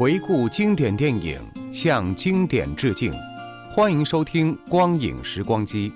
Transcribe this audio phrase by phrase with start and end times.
[0.00, 1.38] 回顾经典电影，
[1.70, 3.12] 向经典致敬。
[3.70, 5.90] 欢迎收听《光影时光机》。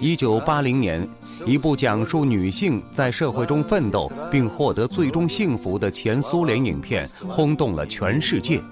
[0.00, 1.06] 一九八零年，
[1.44, 8.62] 一部讲述女性在社会中奋斗并获得最终幸福的前苏联影片轰动了全世界。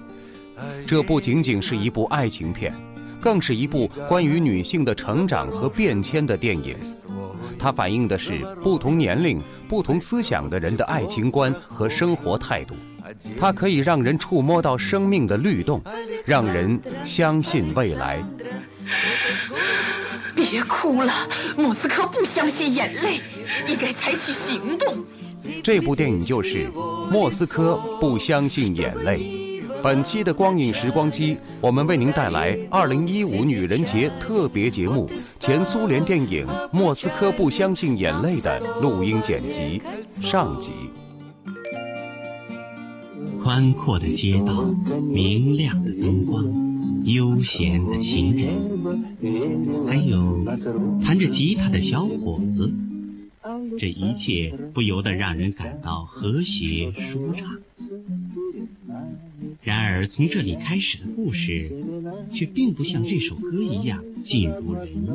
[0.87, 2.73] 这不仅仅是一部爱情片，
[3.21, 6.75] 更是一部关于女性的成长和变迁的电影。
[7.59, 9.39] 它反映的是不同年龄、
[9.69, 12.75] 不同思想的人的爱情观和生活态度。
[13.39, 15.81] 它可以让人触摸到生命的律动，
[16.25, 18.23] 让人相信未来。
[20.35, 21.11] 别哭了，
[21.57, 23.21] 莫斯科不相信眼泪，
[23.67, 25.03] 应该采取行动。
[25.63, 26.67] 这部电影就是
[27.09, 29.19] 《莫斯科不相信眼泪》。
[29.83, 40.71] 本期的光影时光机，我们为您带来2015女人节特别节目——前苏联电影《莫斯科不相信眼泪》的录音剪辑上集。
[43.47, 44.61] 宽阔的街道，
[45.09, 46.43] 明亮的灯光，
[47.05, 50.43] 悠闲的行人，还有
[51.01, 52.69] 弹着吉他的小伙子，
[53.79, 57.57] 这一切不由得让人感到和谐舒畅。
[59.63, 61.71] 然而，从这里开始的故事，
[62.33, 65.07] 却并不像这首歌一样尽如人意。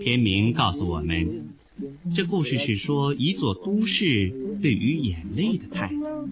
[0.00, 1.48] 片名告诉我们，
[2.14, 6.28] 这故事是说一座都市对于眼泪的态度。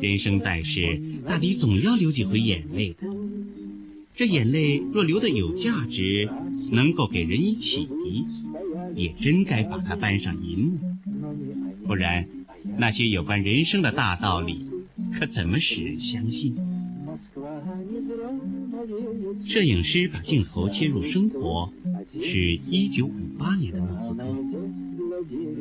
[0.00, 3.06] 人生在世，大抵总要流几回眼泪的。
[4.14, 6.28] 这眼泪若流得有价值，
[6.70, 8.24] 能够给人以启迪，
[8.94, 10.78] 也真该把它搬上银幕。
[11.86, 12.28] 不然，
[12.78, 14.70] 那些有关人生的大道理，
[15.12, 16.56] 可怎么使人相信？
[19.40, 21.72] 摄影师把镜头切入生活，
[22.22, 23.12] 是一九五
[23.44, 24.24] 八年的莫斯科。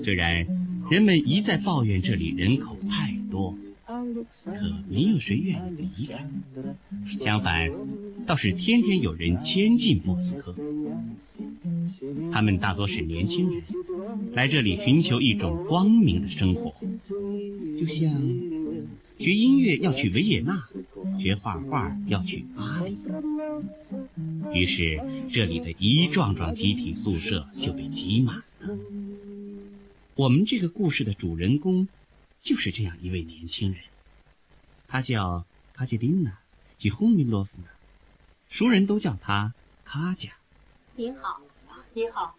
[0.01, 0.47] 虽然
[0.89, 3.57] 人们一再抱怨这里人口太多，
[4.45, 4.53] 可
[4.89, 6.25] 没有谁愿意离开。
[7.19, 7.69] 相反，
[8.25, 10.55] 倒是天天有人迁进莫斯科。
[12.31, 13.61] 他们大多是年轻人，
[14.31, 16.73] 来这里寻求一种光明的生活，
[17.77, 18.09] 就像
[19.19, 20.57] 学音乐要去维也纳，
[21.19, 22.97] 学画画要去巴黎。
[24.53, 25.01] 于是，
[25.31, 28.78] 这里的一幢幢集体宿舍就被挤满了。
[30.16, 31.88] 我们这个故事的主人公，
[32.41, 33.81] 就是这样一位年轻人，
[34.88, 36.29] 他叫卡捷琳娜·
[36.78, 37.69] 吉轰米洛夫娜，
[38.50, 39.53] 熟人都叫他
[39.84, 40.31] 卡贾。
[40.96, 41.41] 您好，
[41.94, 42.35] 您好。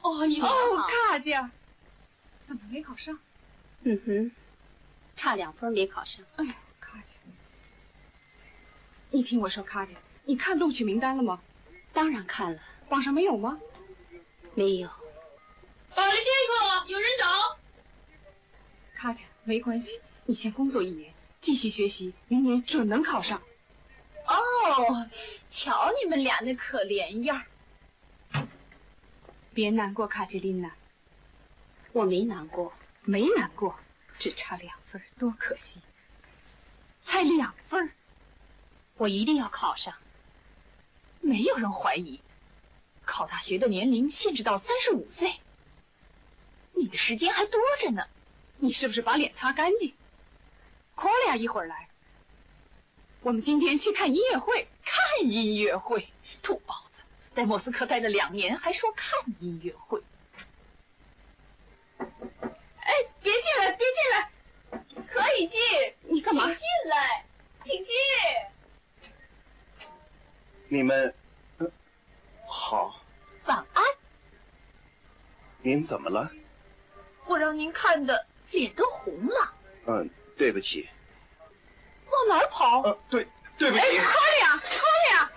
[0.00, 0.48] 哦，你好
[1.18, 1.50] 哦，卡佳，
[2.44, 3.18] 怎么没考上？
[3.82, 4.30] 嗯哼，
[5.16, 6.24] 差两分没考上。
[6.36, 7.16] 哎呦，卡姐，
[9.10, 9.96] 你听我说，卡姐，
[10.26, 11.42] 你看录取名单了吗？
[11.92, 13.58] 当然看了，榜上没有吗？
[14.54, 14.88] 没有。
[15.92, 17.58] 保利先生，有人找。
[18.94, 23.42] 卡姐，没关系，你先工作一年，继续学习，明年准能考上。
[24.24, 25.10] 哦，
[25.50, 27.42] 瞧你们俩那可怜样
[29.52, 30.70] 别难过，卡捷琳娜，
[31.92, 33.78] 我没难过，没难过，
[34.18, 35.80] 只差两分，多可惜。
[37.00, 37.90] 才两分，
[38.96, 39.94] 我一定要考上。
[41.20, 42.20] 没有人怀疑，
[43.04, 45.34] 考大学的年龄限制到三十五岁。
[46.72, 48.06] 你的时间还多着呢，
[48.58, 49.94] 你是不是把脸擦干净？
[50.94, 51.88] 科利亚一会儿来，
[53.20, 54.68] 我们今天去看音乐会。
[54.84, 56.08] 看音乐会，
[56.42, 57.02] 土包子，
[57.34, 60.02] 在莫斯科待了两年，还说看音乐会。
[61.98, 62.92] 哎，
[63.28, 65.60] 别进来，别进来，可以进。
[66.00, 66.46] 你干嘛？
[66.46, 67.26] 请进来，
[67.62, 67.94] 请进。
[70.68, 71.14] 你们
[72.46, 72.98] 好。
[73.44, 73.84] 晚安。
[75.60, 76.30] 您怎么了？
[77.26, 79.54] 我让您看的脸都红了。
[79.86, 80.88] 嗯，对不起。
[82.06, 82.80] 往哪儿跑？
[82.80, 83.28] 呃，对，
[83.58, 83.82] 对不起。
[83.82, 85.30] 哎，科利亚，科利亚，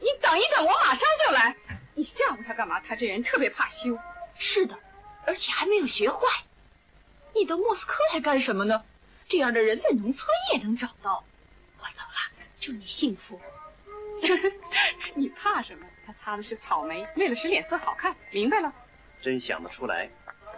[0.00, 1.56] 你等一等，我马上就来。
[1.94, 2.78] 你吓唬他干嘛？
[2.80, 3.98] 他这人特别怕羞。
[4.34, 4.78] 是的，
[5.24, 6.18] 而且还没有学坏。
[7.44, 8.82] 你到莫斯科来干什么呢？
[9.28, 11.22] 这样的人在农村也能找到。
[11.78, 13.38] 我走了，祝你幸福。
[15.14, 15.84] 你怕什么？
[16.06, 18.16] 他擦的是草莓，为了使脸色好看。
[18.30, 18.72] 明白了？
[19.20, 20.08] 真想得出来。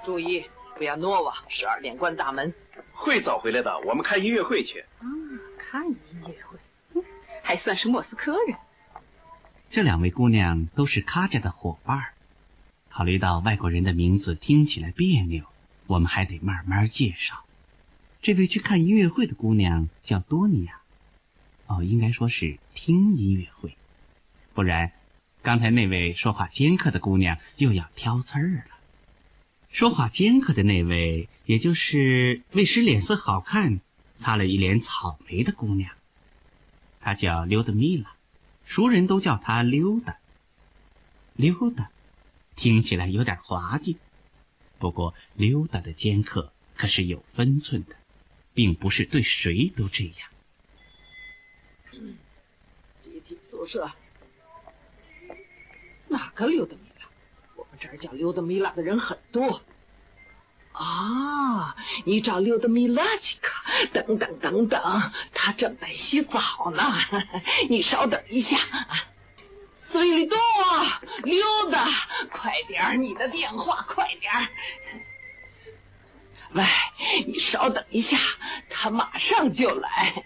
[0.04, 2.54] 注意，不要诺瓦，十二点关大门。
[2.92, 4.78] 会早回来的，我们看音乐会去。
[5.00, 5.10] 啊，
[5.58, 7.02] 看音乐会，
[7.42, 8.56] 还算是莫斯科人。
[9.72, 12.00] 这两位姑娘都是卡家的伙伴。
[12.88, 15.42] 考虑到外国人的名字听起来别扭，
[15.86, 17.44] 我们还得慢慢介绍。
[18.22, 20.80] 这位去看音乐会的姑娘叫多尼亚。
[21.66, 23.76] 哦，应该说是听音乐会，
[24.54, 24.92] 不然，
[25.42, 28.76] 刚才那位说话尖刻的姑娘又要挑刺儿了。
[29.70, 33.80] 说话尖刻的那位，也就是为使脸色好看，
[34.16, 35.90] 擦了一脸草莓的姑娘，
[37.00, 38.14] 她叫溜达米拉，
[38.64, 40.18] 熟人都叫她溜达。
[41.34, 41.90] 溜达，
[42.54, 43.98] 听起来有点滑稽，
[44.78, 47.96] 不过溜达的尖刻可是有分寸的，
[48.52, 50.30] 并不是对谁都这样。
[52.98, 53.90] 集体宿舍，
[56.08, 57.06] 哪个溜达米拉？
[57.54, 59.62] 我们这儿叫溜达米拉的人很多。
[60.72, 61.74] 啊，
[62.04, 63.38] 你找溜达米拉去？
[63.92, 66.82] 等等等等，他正在洗澡呢。
[67.70, 69.08] 你稍等一下啊。
[69.88, 70.36] 斯维里多，
[71.22, 71.86] 溜达，
[72.32, 74.32] 快点你的电话，快点
[76.54, 76.64] 喂，
[77.24, 78.18] 你稍等一下，
[78.68, 80.24] 他马上就来。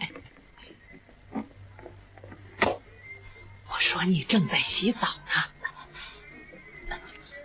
[3.69, 6.97] 我说你正在洗澡呢。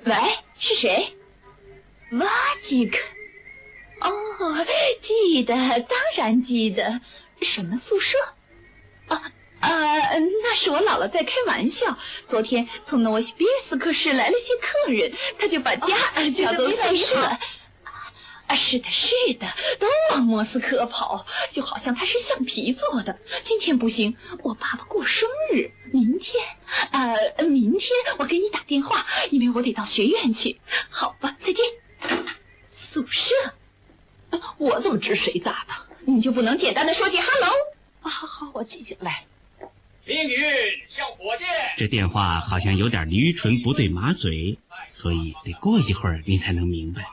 [0.05, 0.15] 喂，
[0.57, 1.17] 是谁？
[2.11, 2.25] 瓦
[2.61, 2.97] 吉克。
[3.99, 4.65] 哦，
[5.01, 7.01] 记得，当然记得。
[7.41, 8.17] 什么宿舍？
[9.07, 9.21] 啊
[9.65, 11.97] 呃，那是我姥姥在开玩笑。
[12.25, 15.97] 昨天从诺西比尔斯克市来了些客人，他就把家
[16.33, 17.37] 叫做宿舍。
[18.47, 19.09] 啊，是的，是
[19.39, 19.47] 的，
[19.79, 23.17] 都往莫斯科跑，就好像它是橡皮做的。
[23.41, 26.45] 今天不行，我爸爸过生日，明天，
[26.91, 27.89] 呃，明天
[28.19, 30.59] 我给你打电话，因为我得到学院去。
[30.89, 31.65] 好吧，再见。
[32.69, 33.33] 宿舍，
[34.59, 35.73] 我怎么知谁打的？
[36.05, 37.51] 你就不能简单的说句 “hello”？
[38.03, 39.25] 啊，好好，我记下来。
[40.07, 40.39] 命运
[40.87, 41.47] 像火箭。
[41.77, 44.59] 这电话好像有点驴唇不对马嘴，
[44.91, 47.07] 所以得过一会儿你才能明白。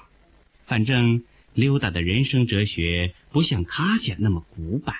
[0.66, 1.24] 反正
[1.54, 4.94] 溜达的人生哲学不像卡姐那么古板。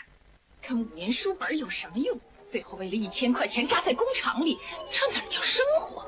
[0.62, 2.18] 看五年书本有什么用？
[2.46, 4.58] 最后为了一千块钱扎在工厂里，
[4.90, 6.06] 这哪叫生活？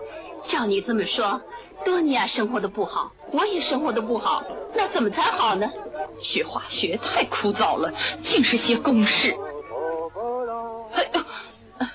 [0.48, 1.40] 照你这么说，
[1.84, 4.42] 多尼亚生活的不好，我也生活的不好，
[4.74, 5.70] 那怎么才好呢？
[6.18, 7.92] 学化学太枯燥了，
[8.22, 9.36] 尽是些公式。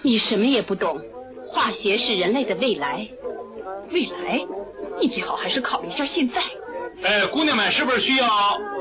[0.09, 0.99] 你什么也不懂，
[1.47, 3.07] 化学是人类的未来。
[3.91, 4.43] 未来？
[4.99, 6.41] 你最好还是考虑一下现在。
[7.03, 8.27] 哎，姑娘们，是不是需要？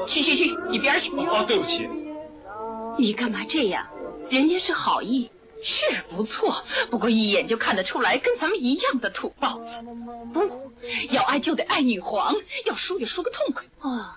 [0.07, 1.11] 去去去，一边去！
[1.11, 1.87] 哦，对不起。
[2.97, 3.87] 你干嘛这样？
[4.31, 5.31] 人家是好意，
[5.63, 9.85] 是不错，不过一眼就看得出来，跟咱们一样的土包子。
[10.33, 10.73] 不
[11.11, 13.67] 要爱就得爱女皇，要输也输个痛快。
[13.81, 14.15] 哦。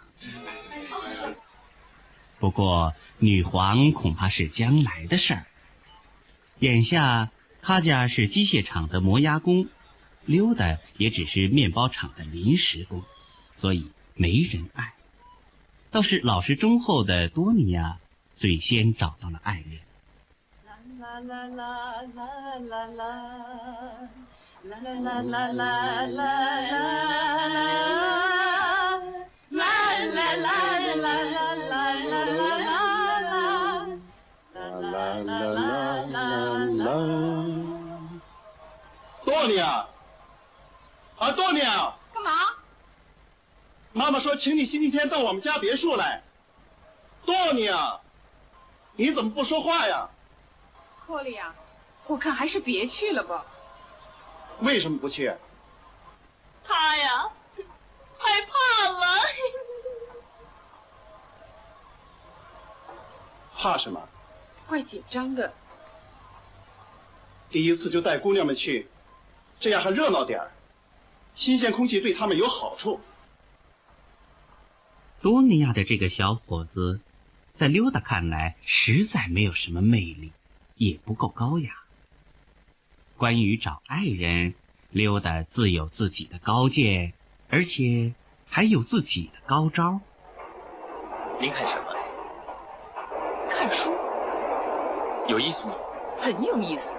[2.40, 5.46] 不过女皇恐怕是将来的事儿。
[6.62, 7.32] 眼下，
[7.64, 9.68] 他家是机械厂的磨牙工，
[10.26, 13.02] 溜达也只是面包厂的临时工。
[13.58, 14.94] 所以没人爱，
[15.90, 17.98] 倒是老实忠厚的多尼亚
[18.36, 19.80] 最先找到了爱人。
[21.00, 23.18] 啦啦啦啦啦啦啦
[24.64, 25.98] 啦啦啦啦啦啦
[30.96, 31.51] 啦啦
[36.66, 36.86] 啦
[39.24, 39.86] 多尼亚，
[41.18, 41.94] 啊，多尼亚。
[43.94, 46.24] 妈妈说，请你星期天到我们家别墅来。
[47.26, 48.00] 多尼啊，
[48.96, 50.08] 你怎么不说话呀？
[51.06, 51.54] 霍利亚，
[52.08, 53.46] 我看还是别去了吧。
[54.62, 55.36] 为什么不去？
[56.64, 57.30] 他呀，
[58.18, 59.06] 害怕了。
[63.58, 64.02] 怕什么？
[64.68, 65.54] 怪紧张的。
[67.52, 68.88] 第一次就带姑娘们去，
[69.60, 70.52] 这样还热闹点儿，
[71.34, 73.00] 新鲜空气对他们有好处。
[75.22, 77.02] 多尼亚的这个小伙子，
[77.54, 80.32] 在溜达看来实在没有什么魅力，
[80.78, 81.72] 也不够高雅。
[83.18, 84.56] 关于找爱人，
[84.90, 87.14] 溜达自有自己的高见，
[87.50, 88.14] 而且
[88.48, 90.00] 还有自己的高招。
[91.40, 91.94] 您看什么？
[93.50, 93.94] 看书。
[95.28, 95.76] 有意思吗？
[96.18, 96.98] 很有意思。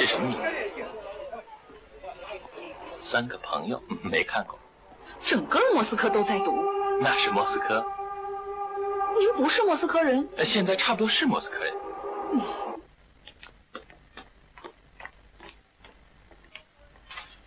[0.00, 0.56] 是什么名字？
[2.98, 4.58] 三个朋友，没看过。
[5.20, 6.56] 整个莫斯科都在读。
[7.02, 7.84] 那是莫斯科。
[9.18, 10.26] 您不是莫斯科人。
[10.42, 11.74] 现在差不多是莫斯科人。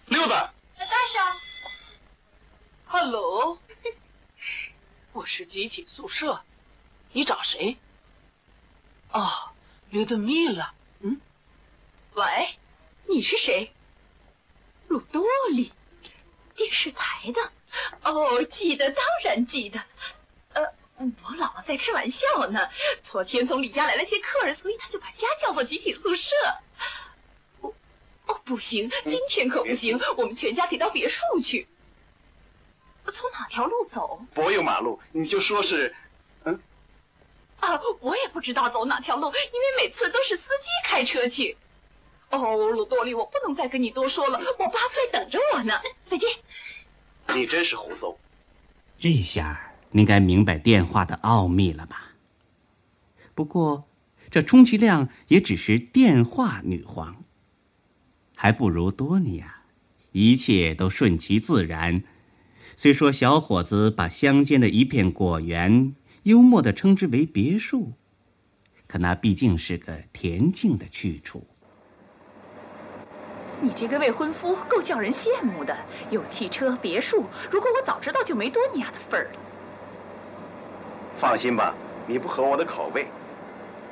[0.05, 0.53] 溜达。
[0.77, 1.25] 大上。
[2.85, 3.57] Hello。
[5.11, 6.39] 我是集体宿舍。
[7.13, 7.77] 你找谁？
[9.11, 9.27] 哦，
[9.89, 10.75] 刘德密了。
[12.15, 12.21] 嗯。
[12.21, 12.55] 喂，
[13.07, 13.71] 你是谁？
[14.87, 15.71] 鲁多利，
[16.55, 17.51] 电视台的。
[18.03, 19.83] 哦，记得，当然记得。
[20.53, 20.63] 呃，
[20.97, 22.69] 我姥姥在开玩笑呢。
[23.01, 26.35] 昨天从李家来了些客人，所以他就把家叫做集体宿舍。
[27.61, 27.73] 哦，
[28.27, 31.67] 哦，不行，今天可不行，我们全家得到别墅去。
[33.05, 34.23] 从哪条路走？
[34.33, 35.93] 柏油马路，你就说是，
[36.45, 36.61] 嗯。
[37.59, 41.57] 啊，我也不知道走哪条路，因为每次都是司机开车去。
[42.33, 45.73] 哦，鲁多利，我不能再跟你多说了，我爸在等着我呢。
[46.07, 46.27] 再见。
[47.35, 48.15] 你真是胡诌。
[48.97, 52.13] 这下您该明白电话的奥秘了吧？
[53.35, 53.87] 不过，
[54.31, 57.23] 这充其量也只是电话女皇，
[58.35, 59.61] 还不如多尼亚，
[60.11, 62.03] 一切都顺其自然。
[62.75, 67.93] 虽说小伙子把乡间的一片果园幽默的称之为别墅，
[68.87, 71.45] 可那毕竟是个恬静的去处。
[73.63, 75.73] 你这个未婚夫够叫人羡慕的，
[76.09, 77.23] 有汽车、别墅。
[77.49, 79.39] 如果我早知道，就没多尼亚的份儿了。
[81.17, 81.73] 放心吧，
[82.05, 83.07] 你不合我的口味。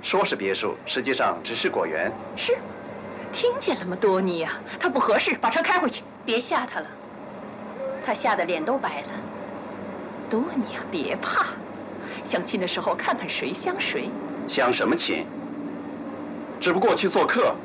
[0.01, 2.11] 说是别墅，实际上只是果园。
[2.35, 2.57] 是，
[3.31, 4.55] 听见了吗，多尼亚？
[4.77, 6.03] 他不合适，把车开回去。
[6.25, 6.87] 别吓他了，
[8.05, 9.07] 他吓得脸都白了。
[10.29, 11.45] 多尼亚，别怕，
[12.25, 14.09] 相亲的时候看看谁相谁。
[14.49, 15.25] 相什么亲？
[16.59, 17.55] 只不过去做客。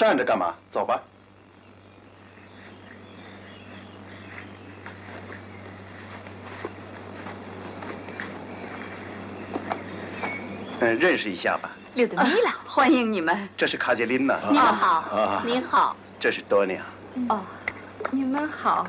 [0.00, 0.54] 站着干嘛？
[0.70, 0.98] 走吧。
[10.80, 11.72] 嗯，认识一下吧。
[11.92, 13.46] 柳德米拉，欢迎你们。
[13.58, 14.38] 这是卡捷琳娜。
[14.50, 15.42] 你们好。
[15.44, 15.94] 您好。
[16.18, 16.82] 这是多尼亚。
[17.28, 17.42] 哦，
[18.10, 18.88] 你们好。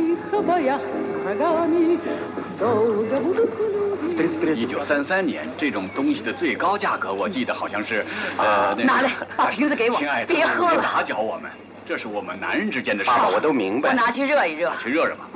[4.54, 8.04] 一九三三年，这种东西的最高价格，我记得好像是，
[8.37, 9.96] 呃，拿来，把瓶子给我。
[9.99, 11.50] 亲爱的，别喝了，别打搅我们，
[11.87, 13.10] 这是我们男人之间的事。
[13.10, 13.90] 爸爸，我都明白。
[13.90, 14.72] 我拿去热一热。
[14.78, 15.28] 去热热吧。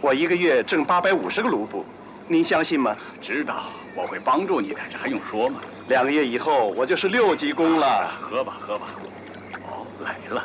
[0.00, 1.84] 我一个月挣八百五十个卢布，
[2.26, 2.94] 您相信吗？
[3.20, 5.60] 知道，我会帮助你的，这还用说吗？
[5.88, 8.10] 两个月以后，我就是六级工了。
[8.20, 8.86] 喝吧，喝吧。
[9.70, 10.44] 哦，来了。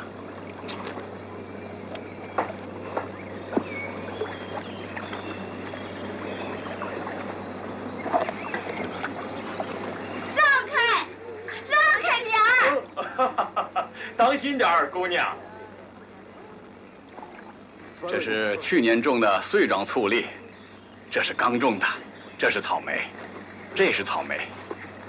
[14.56, 15.36] 点儿，姑娘。
[18.06, 20.26] 这是去年种的穗状醋栗，
[21.10, 21.86] 这是刚种的，
[22.38, 23.02] 这是草莓，
[23.74, 24.40] 这是草莓，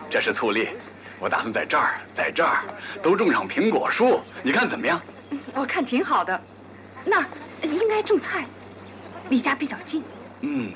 [0.10, 0.70] 这是醋栗。
[1.20, 2.64] 我打算在这儿，在这儿
[3.02, 5.02] 都种上苹果树，你看怎么样？
[5.54, 6.42] 我看挺好的，
[7.04, 7.28] 那儿
[7.62, 8.46] 应该种菜，
[9.30, 10.04] 离家比较近。
[10.42, 10.72] 嗯，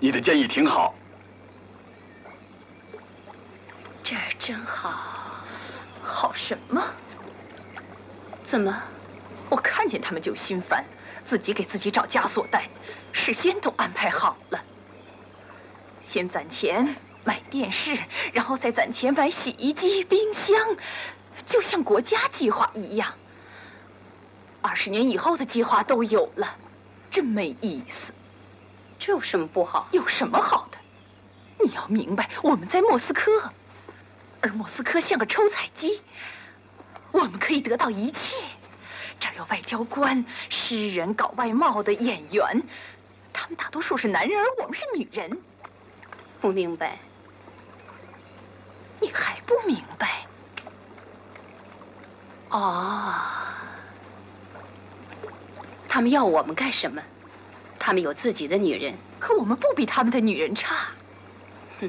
[0.00, 0.94] 你的建议挺好。
[4.02, 4.92] 这儿真好，
[6.02, 6.82] 好什么？
[8.54, 8.72] 怎么？
[9.50, 10.84] 我看见他们就心烦，
[11.26, 12.68] 自己给自己找枷锁带，
[13.10, 14.64] 事先都安排好了。
[16.04, 16.94] 先攒钱
[17.24, 17.98] 买电视，
[18.32, 20.56] 然后再攒钱买洗衣机、冰箱，
[21.44, 23.12] 就像国家计划一样。
[24.62, 26.54] 二十年以后的计划都有了，
[27.10, 28.12] 真没意思。
[29.00, 29.88] 这有什么不好？
[29.90, 30.78] 有什么好的？
[31.64, 33.50] 你要明白，我们在莫斯科，
[34.40, 36.00] 而莫斯科像个抽彩机。
[37.14, 38.34] 我们可以得到一切，
[39.20, 42.60] 这儿有外交官、诗人、搞外贸的演员，
[43.32, 45.38] 他们大多数是男人，而我们是女人。
[46.40, 46.98] 不明白？
[49.00, 50.26] 你还不明白？
[52.50, 53.14] 哦，
[55.88, 57.00] 他们要我们干什么？
[57.78, 60.88] 他们有自己的女人，可我们不比他们的女人差。
[61.80, 61.88] 哼，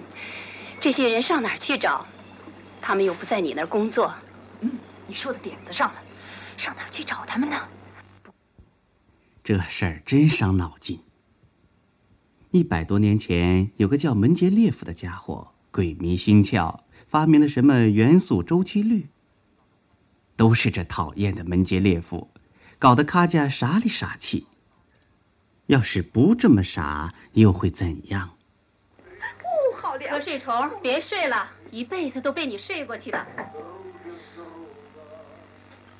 [0.79, 2.05] 这些人上哪儿去找？
[2.79, 4.13] 他们又不在你那儿工作。
[4.59, 4.71] 嗯，
[5.07, 5.99] 你说的点子上了，
[6.57, 7.57] 上哪儿去找他们呢？
[9.43, 10.99] 这事儿真伤脑筋。
[12.51, 19.07] 一百多年前，有个叫门捷列夫的家伙，鬼迷心窍，发明了什么元素周期律。
[20.35, 22.29] 都是这讨厌的门捷列夫，
[22.79, 24.47] 搞得卡家傻里傻气。
[25.67, 28.31] 要是不这么傻，又会怎样？
[29.07, 30.19] 哦，好凉！
[30.19, 33.27] 瞌睡虫，别睡了，一辈子都被你睡过去了。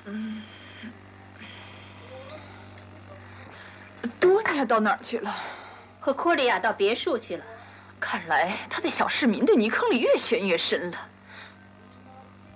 [0.06, 0.42] 嗯，
[4.20, 5.34] 多尼亚到哪儿去了？
[6.00, 7.44] 和库利亚到别墅去了。
[7.98, 10.98] 看来他在小市民的泥坑里越陷越深了。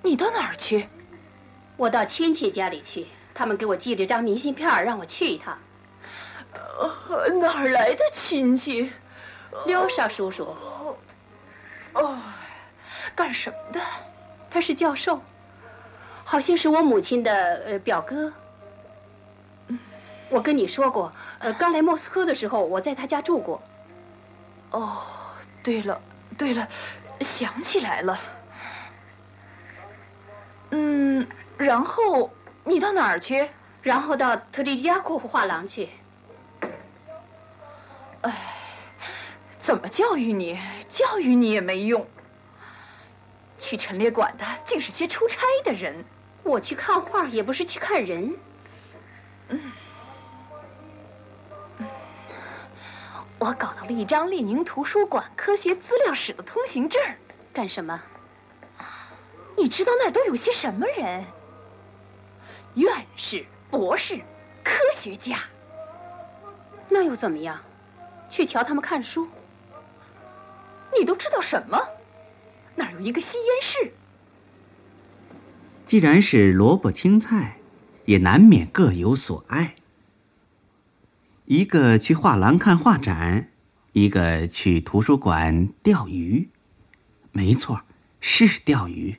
[0.03, 0.89] 你到哪儿去？
[1.77, 5.59] 我到亲戚家里去，他们给我寄了张明信片，让我去一趟。
[6.53, 8.93] 呃，哪儿来的亲戚？
[9.67, 10.57] 廖沙叔叔。
[11.95, 12.19] 哦，
[13.17, 13.81] 干什么的？
[14.51, 15.21] 他是教授，
[16.31, 17.33] 好像是我母亲的
[17.67, 18.33] 呃表哥。
[20.29, 23.61] 我跟你说过，呃，刚来莫斯科的时候，我在他家住过。
[24.71, 25.03] 哦，
[25.61, 26.01] 对了，
[26.39, 26.69] 对了，
[27.21, 28.21] 想起来了。
[30.71, 31.27] 嗯，
[31.59, 32.31] 然后
[32.63, 33.49] 你到哪儿去？
[33.83, 35.89] 然后到特里加库夫画廊去。
[38.21, 38.55] 哎，
[39.61, 40.57] 怎么教育你？
[40.89, 42.07] 教育你也没用。
[43.59, 46.05] 去陈列馆的竟是些出差的人。
[46.43, 48.37] 我去看画也不是去看人。
[49.49, 49.73] 嗯。
[53.39, 57.01] 我搞到了一张列宁图书馆科学资料室的通行证。
[57.53, 58.01] 干什么？
[59.57, 61.25] 你知道那儿都有些什么人？
[62.75, 64.21] 院士、博士、
[64.63, 65.41] 科学家。
[66.89, 67.59] 那又怎么样？
[68.29, 69.29] 去瞧他们看书。
[70.97, 71.81] 你都知道什么？
[72.75, 73.93] 那儿有一个吸烟室。
[75.91, 77.57] 既然是萝卜青菜，
[78.05, 79.75] 也难免各有所爱。
[81.47, 83.49] 一个去画廊看画展，
[83.91, 86.49] 一个去图书馆钓鱼。
[87.33, 87.81] 没错，
[88.21, 89.17] 是钓鱼，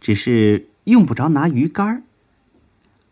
[0.00, 2.02] 只是用不着拿鱼竿。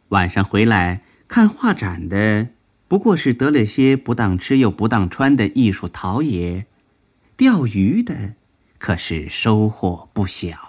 [0.09, 2.49] 晚上回来看画展的。
[2.89, 6.65] 不过是得了些不当吃又不当穿的艺术陶冶，
[7.37, 8.33] 钓鱼的
[8.79, 10.68] 可是收获不小。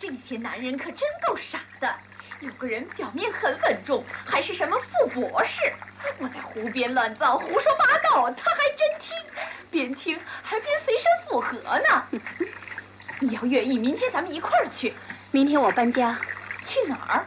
[0.00, 1.94] 这些男人可真够傻的，
[2.40, 5.60] 有个人表面很稳重，还是什么副博士。
[6.18, 9.14] 我在胡编乱造、胡说八道，他还真听，
[9.70, 12.20] 边听还边随身附和呢。
[13.20, 14.94] 你要愿意，明天咱们一块儿去。
[15.32, 16.18] 明天我搬家，
[16.62, 17.26] 去哪儿？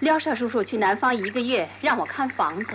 [0.00, 2.72] 廖少叔叔去南方一个月，让我看房子。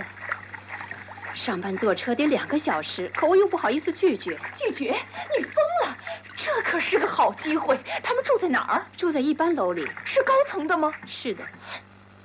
[1.34, 4.38] 上班坐车得两个小时，可我又不好意思拒绝。
[4.54, 4.90] 拒绝？
[5.36, 5.96] 你疯了！
[6.36, 7.78] 这可是个好机会。
[8.02, 8.86] 他们住在哪儿？
[8.96, 9.88] 住在一般楼里。
[10.04, 10.92] 是高层的吗？
[11.06, 11.44] 是的。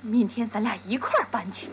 [0.00, 1.68] 明天咱俩一块儿搬去。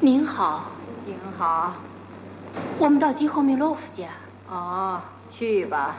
[0.00, 0.72] 您好。
[1.06, 1.74] 您好。
[2.78, 4.08] 我们到基霍米洛夫家。
[4.48, 5.00] 哦，
[5.30, 5.96] 去吧。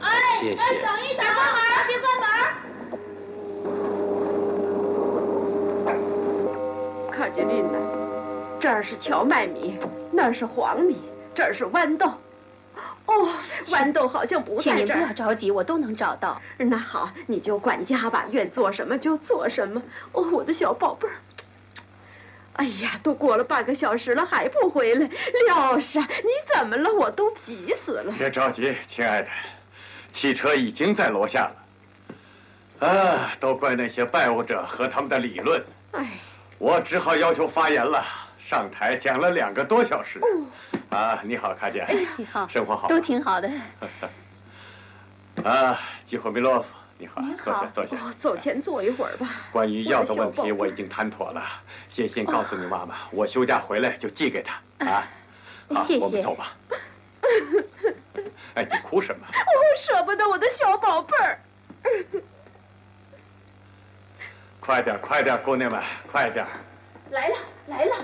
[0.00, 0.56] 哎，谢谢。
[0.56, 2.28] 等一等，关门，别关门。
[7.10, 7.78] 看见琳娜，
[8.60, 9.78] 这儿是荞麦米，
[10.10, 10.98] 那儿是黄米，
[11.34, 12.06] 这儿是豌豆。
[13.06, 13.28] 哦，
[13.66, 14.76] 豌豆好像不在这儿。
[14.76, 16.40] 请您不要着急，我都能找到。
[16.58, 19.82] 那好，你就管家吧，愿做什么就做什么。
[20.12, 21.14] 哦，我的小宝贝儿。
[22.54, 25.08] 哎呀，都过了半个小时了，还不回来，
[25.46, 26.92] 廖沙，你怎么了？
[26.92, 28.12] 我都急死了。
[28.18, 29.28] 别着急，亲爱的。
[30.14, 31.50] 汽车已经在楼下
[32.80, 35.62] 了，啊，都怪那些拜物者和他们的理论。
[35.90, 36.08] 哎，
[36.58, 38.02] 我只好要求发言了。
[38.48, 40.20] 上台讲了两个多小时。
[40.88, 41.84] 啊，你好，卡姐。
[42.16, 42.46] 你好。
[42.46, 42.88] 生活好。
[42.88, 43.50] 都挺好的。
[45.42, 47.20] 啊，基霍米洛夫，你好。
[47.42, 47.96] 坐下，坐下。
[48.20, 49.28] 走前坐一会儿吧。
[49.50, 51.42] 关于药的问题，我已经谈妥了。
[51.90, 54.86] 写信告诉你妈妈，我休假回来就寄给她。
[54.86, 55.02] 啊，
[55.84, 56.04] 谢谢。
[56.04, 56.52] 我们走吧。
[58.54, 59.26] 哎，你哭什么？
[59.28, 61.38] 我舍不得我的小宝贝儿。
[64.60, 66.46] 快点，快点，姑娘们，快点！
[67.10, 67.36] 来了，
[67.66, 67.96] 来了。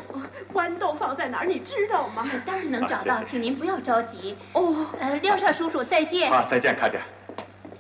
[0.53, 1.47] 豌豆放在哪儿？
[1.47, 2.29] 你知道吗？
[2.45, 4.37] 当然能找到，请您不要着急。
[4.53, 6.31] 哦，呃，廖少叔叔，再见。
[6.31, 6.99] 啊，再见，卡姐。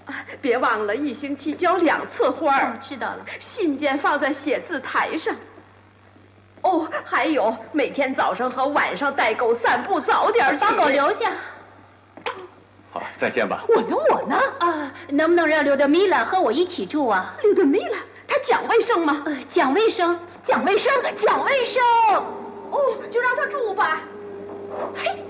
[0.06, 3.26] 啊，别忘了，一星期浇两次花哦，知道了。
[3.38, 5.36] 信件放在写字台上。
[6.62, 10.60] 哦，还有，每天早上和晚上带狗散步，早点去。
[10.64, 11.30] 把狗留下。
[12.92, 13.64] 好，再见吧。
[13.68, 13.96] 我呢？
[14.10, 14.36] 我呢？
[14.58, 17.34] 啊，能不能让刘德米拉和我一起住啊？
[17.42, 19.22] 刘德米拉，他讲卫生吗？
[19.26, 21.82] 呃，讲卫生，讲卫生，讲卫生。
[22.72, 22.78] 哦，
[23.10, 24.00] 就让他住吧。
[24.96, 25.22] 嘿。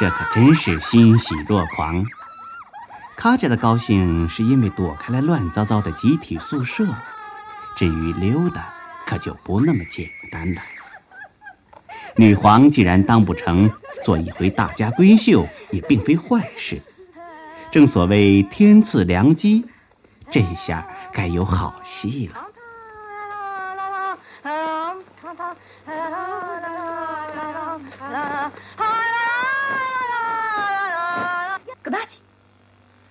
[0.00, 2.06] 这可真是欣喜若狂。
[3.16, 6.86] 卡家的高兴是因为躲开了乱糟糟的集体宿舍，
[7.76, 8.72] 至于溜达，
[9.04, 10.62] 可就不那么简单了。
[12.16, 13.70] 女皇既然当不成，
[14.02, 16.80] 做一回大家闺秀也并非坏事。
[17.70, 19.66] 正所谓天赐良机，
[20.30, 22.40] 这下该有好戏了。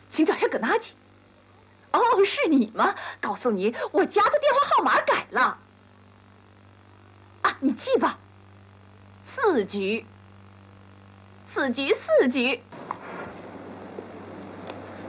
[0.10, 0.94] 请找下葛纳吉。
[1.92, 2.94] 哦，是你吗？
[3.20, 5.58] 告诉你，我家的电话号码改了。
[7.42, 8.18] 啊，你记吧。
[9.24, 10.06] 四局，
[11.52, 12.62] 四局，四局。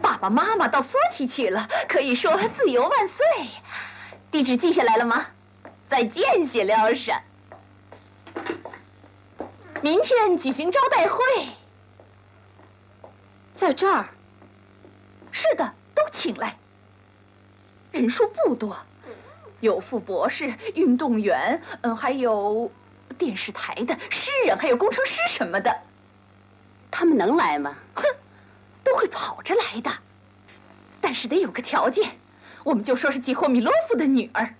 [0.00, 3.26] 爸爸妈妈到索契去了，可以说自由万岁。
[4.30, 5.26] 地址记下来了吗？
[5.88, 7.20] 再见，谢廖莎。
[9.82, 11.20] 明天举行招待会，
[13.54, 14.08] 在这儿。
[15.40, 16.54] 是的，都请来。
[17.92, 18.76] 人数不多，
[19.60, 22.70] 有副博士、运动员，嗯，还有
[23.16, 25.74] 电视台的诗人，还有工程师什么的。
[26.90, 27.74] 他们能来吗？
[27.94, 28.04] 哼，
[28.84, 29.90] 都会跑着来的。
[31.00, 32.18] 但是得有个条件，
[32.62, 34.54] 我们就说是季霍米洛夫的女儿。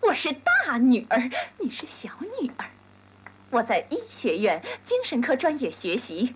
[0.00, 2.08] 我是大女儿，你是小
[2.40, 2.64] 女儿。
[3.50, 6.34] 我在医学院精神科专业学习，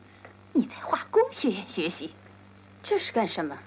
[0.52, 2.12] 你在化工学院学习。
[2.82, 3.58] 这是干什么？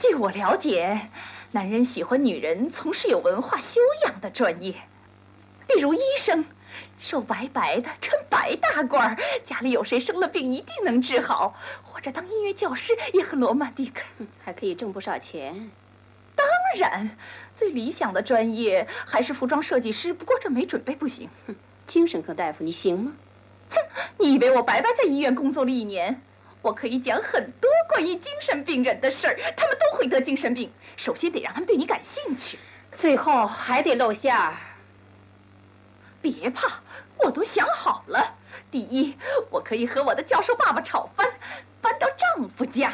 [0.00, 1.08] 据我了解，
[1.52, 4.72] 男人喜欢女人从事有文化修养的专业，
[5.68, 6.46] 比如医生，
[6.98, 14.00] 瘦白白的，穿白大褂，家里有谁生了病一定能治好；或者当音乐教师也很罗曼蒂克，
[14.42, 15.70] 还可以挣不少钱。
[16.34, 16.46] 当
[16.78, 17.10] 然，
[17.54, 21.28] 最理想的专业还是服装设计师，不过这没准备不行。
[21.86, 23.12] 精神科大夫你行吗？
[23.68, 23.76] 哼，
[24.16, 26.22] 你以为我白白在医院工作了一年？
[26.62, 30.70] 我可以讲很多关于精神病人的事儿，他们都会得精神病。
[30.96, 32.58] 首先得让他们对你感兴趣，
[32.94, 34.54] 最后还得露馅儿。
[36.20, 36.80] 别怕，
[37.16, 38.34] 我都想好了。
[38.70, 39.16] 第一，
[39.50, 41.26] 我可以和我的教授爸爸吵翻，
[41.80, 42.92] 搬到丈夫家。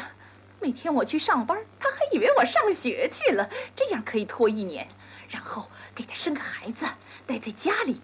[0.61, 4.87] 每天我去上班，他还以为我上学去了，这样可以拖一年。
[5.29, 6.85] 然后给他生个孩子，
[7.25, 7.99] 待在家里。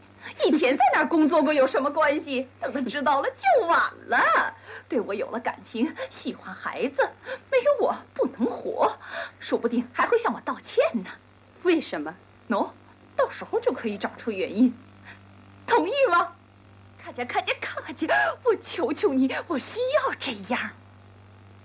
[0.46, 2.48] 以前在哪儿工作过有什么关系？
[2.60, 4.54] 等他知道了就晚了。
[4.94, 7.10] 对我有了感情，喜欢孩子，
[7.50, 8.96] 没有我不能活，
[9.40, 11.10] 说不定还会向我道歉呢。
[11.64, 12.14] 为什么？
[12.48, 12.70] 喏，
[13.16, 14.72] 到时候就可以找出原因。
[15.66, 16.34] 同意吗？
[17.04, 18.08] 卡佳，卡佳，卡佳，
[18.44, 20.70] 我求求你，我需要这样。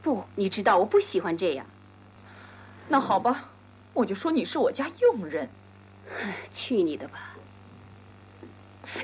[0.00, 1.66] 不，你知道我不喜欢这样。
[2.88, 3.50] 那好吧，
[3.92, 5.50] 我就说你是我家佣人。
[6.50, 7.34] 去你的吧！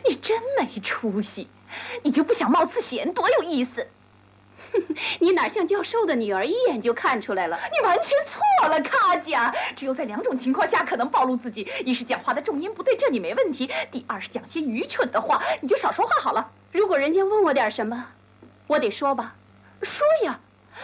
[0.09, 1.47] 你真没出息，
[2.03, 3.87] 你就不想冒次险，多有意思！
[5.21, 7.59] 你哪像教授的女儿，一眼就看出来了。
[7.73, 9.55] 你完全错了，卡佳。
[9.77, 16.51] 只有在两种情况下可能暴露自己：一是讲话的重音不对，这你没问题；第二是讲些愚蠢的话，你就少说话好了。
[16.73, 18.07] 如果人家问我点什么，
[18.67, 19.37] 我得说吧，
[19.83, 20.41] 说呀，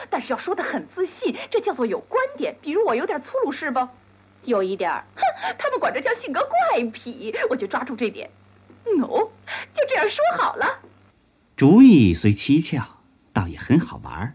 [0.08, 2.54] 但是要说的很自信，这叫做有观点。
[2.60, 3.88] 比如我有点粗鲁，是不？
[4.44, 5.22] 有一点哼，
[5.58, 8.30] 他们管这叫性格怪癖，我就抓住这点。
[8.84, 9.28] 喏，
[9.74, 10.78] 就这样说好了。
[11.56, 12.99] 主意虽蹊跷。
[13.40, 14.34] 倒也很好玩儿。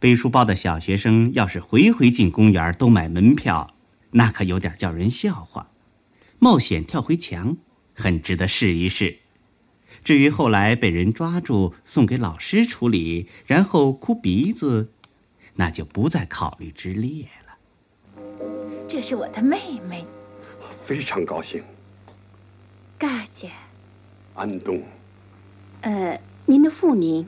[0.00, 3.76] 背书包的小学生要是回回进公园都买门票，
[4.10, 5.68] 那可有点叫人笑话。
[6.40, 7.56] 冒险跳回墙，
[7.94, 9.18] 很值得试一试。
[10.02, 14.90] 至于后来被人抓住送给老师处理，然后哭鼻子，
[15.54, 18.18] 那就不在考虑之列了。
[18.88, 20.04] 这是我的妹妹，
[20.84, 21.62] 非常高兴。
[22.98, 23.52] 嘎姐，
[24.34, 24.82] 安东。
[25.82, 27.24] 呃，您的父名？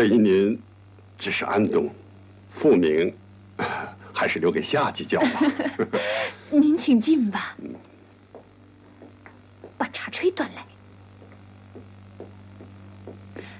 [0.00, 0.58] 对于您，
[1.18, 1.90] 只是安东，
[2.58, 3.14] 复名
[4.14, 5.42] 还是留给下级叫吧。
[6.48, 7.54] 您请进吧，
[9.76, 10.64] 把茶炊端来。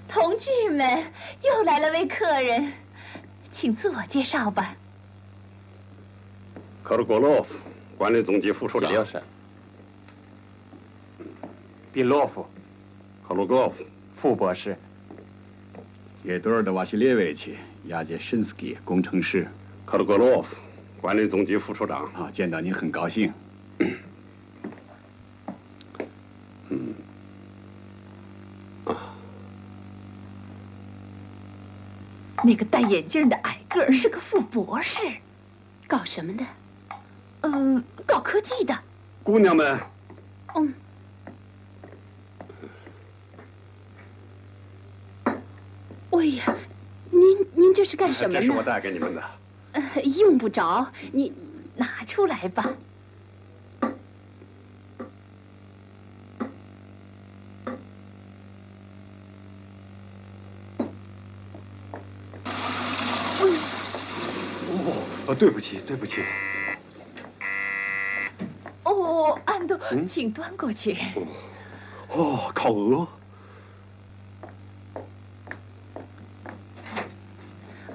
[0.09, 1.05] 同志们，
[1.42, 2.72] 又来了位客人，
[3.50, 4.74] 请自我介绍吧。
[6.83, 7.55] 科尔果洛夫，
[7.98, 9.07] 管理总局副处长。
[11.92, 12.46] 比洛夫，
[13.29, 13.85] 克鲁戈夫，
[14.16, 14.74] 副博士。
[16.23, 17.57] 叶多尔的瓦西列维奇，
[17.87, 19.49] 亚杰申斯基，工程师。
[19.87, 20.55] 克鲁格洛夫，
[21.01, 22.05] 管理总局副处长。
[22.13, 23.33] 啊，见到您很高兴。
[26.69, 26.95] 嗯。
[28.85, 29.17] 啊。
[32.45, 35.01] 那个戴眼镜的矮个儿是个副博士，
[35.89, 36.45] 搞什么的？
[37.41, 38.79] 嗯，搞科技的。
[39.23, 39.81] 姑娘们。
[40.55, 40.75] 嗯。
[46.21, 46.55] 哎呀，
[47.11, 47.23] 您
[47.55, 48.41] 您这是干什么呢？
[48.41, 49.23] 这是我带给你们的。
[49.73, 51.33] 呃，用不着，你
[51.77, 52.75] 拿出来吧。
[65.27, 66.23] 哦，对不起，对不起。
[68.83, 70.99] 哦，安东，请端过去。
[72.09, 73.09] 哦，烤鹅。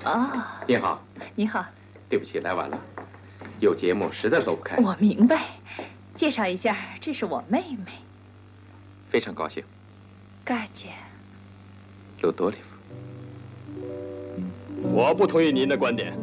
[0.06, 1.02] 啊，您好，
[1.34, 1.66] 你好。
[2.08, 2.80] 对不起，来晚了，
[3.60, 4.78] 有节目实在走不开。
[4.78, 5.48] 我明白，
[6.14, 7.92] 介绍一下，这是我妹妹。
[9.10, 9.64] 非常高兴，
[10.44, 10.90] 嘎姐。
[12.22, 12.62] 鲁多利夫。
[14.84, 16.14] 我不同意您的观点。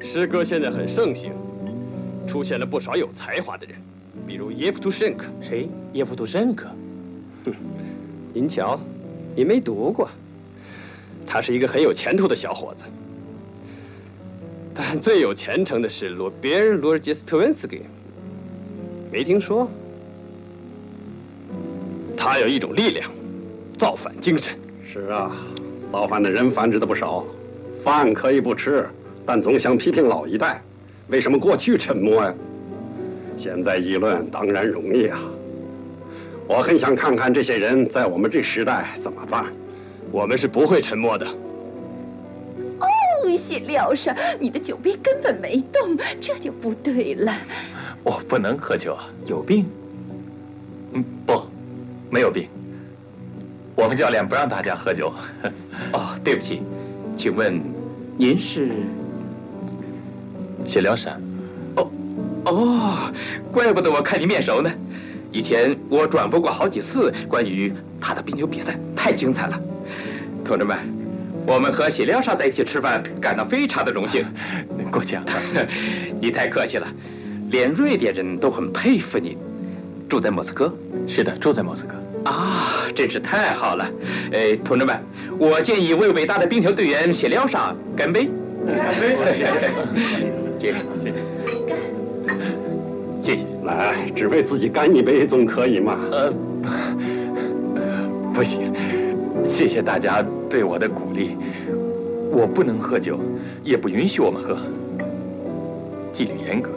[0.00, 1.32] 诗歌现在很盛行，
[2.28, 3.76] 出现了不少有才华的人，
[4.24, 5.26] 比如耶夫图申克。
[5.42, 5.68] 谁？
[5.94, 6.68] 耶夫图申克？
[7.44, 7.52] 哼，
[8.32, 8.78] 您瞧，
[9.34, 10.08] 您没读过。
[11.26, 12.84] 他是一个很有前途的小伙子，
[14.74, 17.82] 但最有前程的是罗别尔·罗杰斯特温斯基。
[19.10, 19.68] 没听说？
[22.16, 23.10] 他有一种力量，
[23.78, 24.54] 造反精神。
[24.92, 25.36] 是啊，
[25.92, 27.24] 造反的人繁殖的不少。
[27.84, 28.88] 饭可以不吃，
[29.24, 30.62] 但总想批评老一代。
[31.08, 32.34] 为什么过去沉默呀？
[33.38, 35.20] 现在议论当然容易啊。
[36.48, 39.44] 我很想看看这些人在我们这时代怎么办。
[40.10, 41.26] 我们是不会沉默的。
[42.80, 42.86] 哦，
[43.36, 47.32] 谢廖上，你的酒杯根本没动，这就不对了。
[48.02, 49.66] 我不能喝酒啊，有病。
[50.92, 51.42] 嗯，不，
[52.10, 52.48] 没有病。
[53.74, 55.12] 我们教练不让大家喝酒。
[55.92, 56.62] 哦，对不起，
[57.16, 57.60] 请问
[58.16, 58.70] 您是
[60.66, 61.20] 谢廖山？
[61.76, 61.90] 哦，
[62.44, 63.12] 哦，
[63.52, 64.70] 怪不得我看你面熟呢。
[65.32, 69.60] 以前我转播过好几次关于他的冰球比赛，太精彩了。
[70.46, 70.78] 同志们，
[71.44, 74.24] 我们和喜廖沙在一起吃饭，感到非常的荣幸。
[74.90, 75.32] 过奖了，
[76.22, 76.86] 你太客气了。
[77.50, 79.36] 连瑞典人都很佩服你。
[80.08, 80.72] 住在莫斯科？
[81.08, 81.96] 是的，住在莫斯科。
[82.30, 83.90] 啊，真是太好了。
[84.32, 84.96] 哎，同志们，
[85.36, 88.28] 我建议为伟大的冰球队员喜廖沙干杯。
[88.64, 89.16] 干杯！
[89.34, 89.46] 谢谢，
[90.60, 90.74] 谢谢，
[93.22, 93.46] 谢谢。
[93.64, 95.98] 来，只为自己干一杯，总可以嘛？
[96.12, 96.32] 呃，
[98.32, 98.72] 不行。
[99.48, 101.36] 谢谢大家对我的鼓励。
[102.30, 103.18] 我不能喝酒，
[103.64, 104.58] 也不允许我们喝，
[106.12, 106.70] 纪律严格。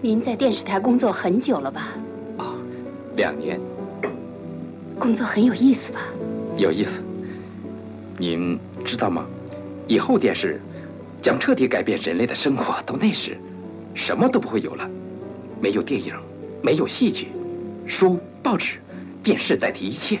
[0.00, 1.88] 您在电视台工作很久了吧？
[2.38, 2.54] 啊，
[3.16, 3.60] 两年。
[4.98, 6.00] 工作很有意思吧？
[6.56, 7.02] 有意思。
[8.16, 9.26] 您知道吗？
[9.88, 10.60] 以后电视
[11.20, 12.80] 将彻底改变人类的生活。
[12.86, 13.36] 到那时，
[13.94, 14.88] 什么都不会有了，
[15.60, 16.14] 没有电影，
[16.62, 17.28] 没有戏剧，
[17.86, 18.76] 书、报纸、
[19.22, 20.20] 电视代替一切。